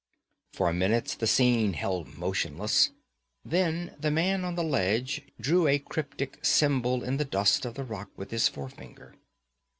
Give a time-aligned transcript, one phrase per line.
[0.53, 2.89] For minutes the scene held motionless;
[3.45, 7.83] then the man on the ledge drew a cryptic symbol in the dust on the
[7.83, 9.13] rock with his forefinger.